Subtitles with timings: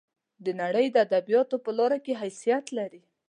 [0.45, 3.01] د نړۍ د ادبیاتو په لار کې حیثیت لري.